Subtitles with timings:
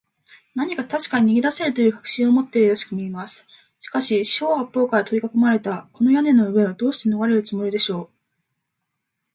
[0.55, 3.45] 何かたしかに逃げだせるという確信を持っているらしくみえます。
[3.77, 8.09] しかし、四ほう八ぽうからとりかこまれた、この屋根の上を、どうしてのがれるつもりでしょう。